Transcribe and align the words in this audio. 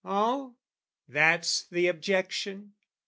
Oh, 0.03 0.55
that's 1.07 1.61
the 1.63 1.85
objection? 1.85 2.73